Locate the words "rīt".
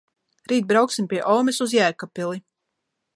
0.51-0.65